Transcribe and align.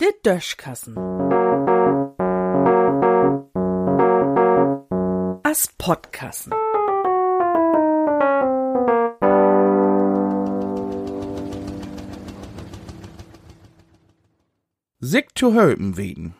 Der 0.00 0.12
Döschkassen. 0.24 0.96
As 5.42 5.68
Podkassen. 5.78 6.52
Sick 15.02 15.30
zu 15.34 15.54
hölpen 15.54 15.96
wegen. 15.96 16.34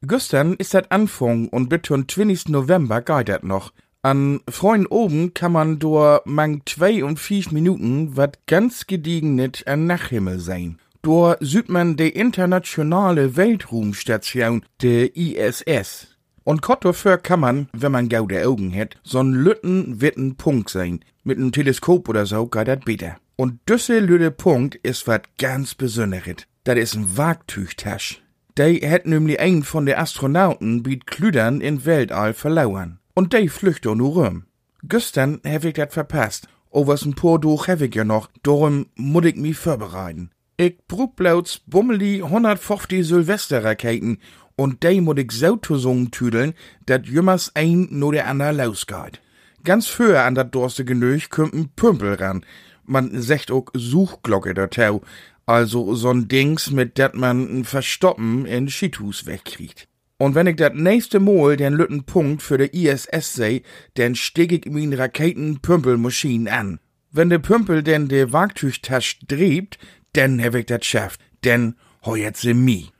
Gestern 0.00 0.54
ist 0.54 0.74
dat 0.74 0.92
Anfang 0.92 1.48
und 1.48 1.68
bis 1.68 1.82
zum 1.82 2.08
20. 2.08 2.48
November 2.48 3.02
geht 3.02 3.42
noch. 3.42 3.72
An 4.04 4.42
Freund 4.50 4.90
oben 4.90 5.32
kann 5.32 5.52
man 5.52 5.78
door 5.78 6.20
mang 6.26 6.60
zwei 6.66 7.02
und 7.02 7.18
vier 7.18 7.46
Minuten 7.52 8.18
wat 8.18 8.46
ganz 8.46 8.86
gediegenet 8.86 9.66
an 9.66 9.86
Nachthimmel 9.86 10.40
sein. 10.40 10.78
Door 11.00 11.38
süd 11.40 11.70
man 11.70 11.96
de 11.96 12.10
internationale 12.10 13.34
Weltraumstation, 13.34 14.62
de 14.82 15.06
ISS. 15.06 16.18
Und 16.44 16.60
kort 16.60 16.84
dafür 16.84 17.16
kann 17.16 17.40
man, 17.40 17.68
wenn 17.72 17.92
man 17.92 18.10
gaude 18.10 18.46
Augen 18.46 18.74
hat, 18.74 18.96
so'n 19.06 19.32
lütten 19.32 20.02
witten 20.02 20.36
Punkt 20.36 20.68
sein. 20.68 21.00
Mit 21.22 21.38
nem 21.38 21.50
Teleskop 21.50 22.06
oder 22.06 22.26
so 22.26 22.46
geht 22.46 22.68
dat 22.68 22.84
besser. 22.84 23.16
Und 23.36 23.58
düsse 23.66 24.00
lütte 24.00 24.30
Punkt 24.30 24.74
ist 24.74 25.06
wat 25.06 25.38
ganz 25.38 25.74
Besonderes. 25.74 26.44
Dat 26.64 26.76
is 26.76 26.94
ein 26.94 27.16
Wagtüchtasch. 27.16 28.20
Die 28.58 28.86
hat 28.86 29.06
nämlich 29.06 29.40
einen 29.40 29.62
von 29.62 29.86
de 29.86 29.94
Astronauten 29.94 30.82
biet 30.82 31.06
Klüdern 31.06 31.62
in 31.62 31.86
Weltall 31.86 32.34
verlauern. 32.34 32.98
Und 33.14 33.32
die 33.32 33.48
flüchte 33.48 33.94
nur 33.94 34.14
rum. 34.14 34.44
Gestern 34.82 35.40
hab 35.46 35.64
ich 35.64 35.74
dat 35.74 35.92
verpasst. 35.92 36.48
Overs 36.70 37.04
ein 37.04 37.14
paar 37.14 37.38
durch 37.38 37.68
hab 37.68 37.80
ich 37.80 37.94
ja 37.94 38.04
noch, 38.04 38.28
darum 38.42 38.86
muss 38.96 39.24
ich 39.24 39.36
mich 39.36 39.56
vorbereiten. 39.56 40.30
Ich 40.56 40.78
brug 40.88 41.14
blauts 41.16 41.60
bummeli 41.66 42.22
150 42.22 43.06
Silvesterraketen 43.06 44.18
und 44.56 44.82
die 44.82 45.00
muss 45.00 45.18
ich 45.18 45.32
so 45.32 45.56
zusammentüdeln, 45.56 46.54
dat 46.86 47.06
jümmers 47.06 47.52
ein 47.54 47.88
nur 47.90 48.12
der 48.12 48.28
ander 48.28 48.52
losgeht. 48.52 49.20
Ganz 49.62 49.86
früher 49.86 50.24
an 50.24 50.34
dat 50.34 50.54
Dorste 50.54 50.84
genöch 50.84 51.30
kommt 51.30 51.54
ein 51.54 51.70
Pümpel 51.74 52.14
ran. 52.14 52.44
Man 52.84 53.22
sagt 53.22 53.50
auch 53.50 53.66
Suchglocke 53.72 54.54
dazu, 54.54 55.00
also 55.46 55.94
so'n 55.94 56.28
Dings, 56.28 56.70
mit 56.70 56.98
dat 56.98 57.14
man 57.14 57.48
n 57.48 57.64
Verstoppen 57.64 58.46
in 58.46 58.68
Schiethus 58.68 59.26
wegkriegt. 59.26 59.88
Und 60.18 60.34
wenn 60.34 60.46
ich 60.46 60.56
dat 60.56 60.76
nächste 60.76 61.18
Mal 61.18 61.56
den 61.56 61.74
lütten 61.74 62.04
Punkt 62.04 62.42
für 62.42 62.58
de 62.58 62.68
ISS 62.72 63.34
seh, 63.34 63.62
dann 63.94 64.14
steg 64.14 64.52
ich 64.52 64.72
min 64.72 64.92
Raketenpümpelmaschinen 64.92 66.48
an. 66.48 66.80
Wenn 67.10 67.30
de 67.30 67.38
Pümpel 67.38 67.82
denn 67.82 68.08
de 68.08 68.32
Wagtüchtasch 68.32 69.20
dreht, 69.26 69.78
dann 70.12 70.42
hab 70.42 70.54
ich 70.54 70.66
dat 70.66 70.84
schafft, 70.84 71.20
denn 71.44 71.74
jetzt 72.16 72.42
se 72.42 72.54
mi. 72.54 72.90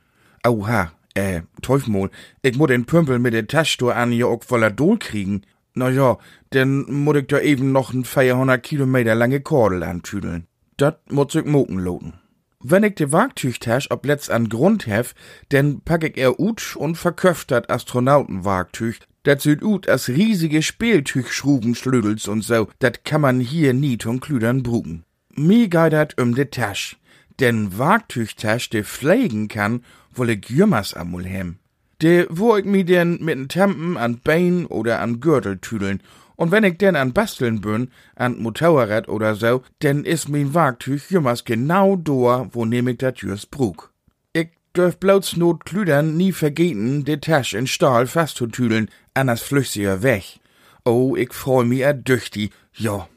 Oha, 0.45 0.91
äh, 1.13 1.41
Teufmol, 1.61 2.11
ich 2.41 2.57
muss 2.57 2.67
den 2.67 2.85
Pümpel 2.85 3.19
mit 3.19 3.33
der 3.33 3.47
Taschtour 3.47 3.95
an 3.95 4.11
ja 4.11 4.25
auch 4.25 4.43
voller 4.43 4.71
Dol 4.71 4.99
kriegen. 4.99 5.41
Na 5.73 5.89
ja, 5.89 6.17
dann 6.51 6.85
muss 6.91 7.17
ich 7.17 7.27
da 7.27 7.39
eben 7.39 7.71
noch 7.71 7.93
n 7.93 8.05
400 8.05 8.61
Kilometer 8.61 9.15
lange 9.15 9.41
Kordel 9.41 9.83
antüdeln. 9.83 10.47
Dat 10.77 11.11
muss 11.11 11.35
ich 11.35 11.45
moken 11.45 11.79
loten. 11.79 12.13
Wenn 12.61 12.83
ich 12.83 12.95
de 12.95 13.11
Wagtüchtasch 13.11 13.87
ob 13.91 14.05
letzt 14.05 14.31
an 14.31 14.49
Grund 14.49 14.87
hef, 14.87 15.13
denn 15.51 15.81
pack 15.81 16.03
ich 16.03 16.17
er 16.17 16.39
ut 16.39 16.75
und 16.75 16.97
verköft 16.97 17.51
dat 17.51 17.69
Astronautenwagtüch. 17.69 18.99
Dat 19.23 19.41
süd 19.41 19.63
ut 19.63 19.89
as 19.89 20.07
riesige 20.07 20.61
Spieltüchschrubenschlüdels 20.61 22.27
und 22.27 22.43
so, 22.43 22.67
dat 22.79 23.03
kann 23.05 23.21
man 23.21 23.39
hier 23.39 23.73
nie 23.73 23.97
und 24.05 24.21
klüdern 24.21 24.61
brugen. 24.61 25.03
Mi 25.33 25.67
geidat 25.67 26.19
um 26.21 26.35
de 26.35 26.45
Tasch, 26.45 26.97
denn 27.39 27.77
Wagtüchtasch 27.77 28.69
de 28.69 28.83
pflegen 28.83 29.47
kann, 29.47 29.83
woll 30.13 30.29
ich 30.29 30.49
jümmers 30.49 30.93
amul 30.93 31.25
hem. 31.25 31.57
De 32.01 32.27
wo 32.29 32.55
ich 32.55 32.65
mi 32.65 32.83
denn 32.83 33.19
mit'n 33.19 33.47
Tempen 33.47 33.97
an 33.97 34.19
Bein 34.23 34.65
oder 34.65 35.01
an 35.01 35.19
Gürtel 35.21 35.57
tüdeln 35.57 36.01
und 36.35 36.51
wenn 36.51 36.63
ich 36.63 36.77
denn 36.77 36.95
an 36.95 37.13
Basteln 37.13 37.61
bin, 37.61 37.89
an 38.15 38.41
Motorrad 38.41 39.07
oder 39.07 39.35
so, 39.35 39.63
denn 39.81 40.03
is 40.03 40.27
mein 40.27 40.53
Wagtüch 40.53 41.09
jümmers 41.09 41.45
genau 41.45 41.95
do, 41.95 42.47
wo 42.51 42.65
nehm 42.65 42.87
ich 42.87 42.97
dat 42.97 43.19
jürs 43.19 43.45
brug. 43.45 43.91
Ich 44.33 44.49
dürf 44.75 44.97
bloß 44.97 45.37
not 45.37 45.65
klüdern 45.65 46.17
nie 46.17 46.31
vergeten, 46.31 47.05
de 47.05 47.17
Tasch 47.17 47.53
in 47.53 47.67
Stahl 47.67 48.07
festzutüdeln, 48.07 48.89
anders 49.13 49.41
flüchst 49.41 49.73
sie 49.73 50.03
weg. 50.03 50.39
Oh, 50.83 51.15
ich 51.15 51.33
freu 51.33 51.63
mi 51.63 51.79
erdüchtig, 51.79 52.51
ja. 52.73 53.07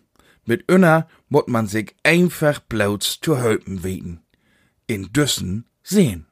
Mit 0.47 0.73
Unna 0.73 1.07
mut 1.29 1.49
man 1.49 1.67
sich 1.67 1.95
einfach 2.03 2.61
bloß 2.61 3.21
zu 3.21 3.37
helpen 3.37 3.83
weten. 3.85 4.23
In 4.87 5.13
Düssen 5.13 5.67
sehen. 5.83 6.28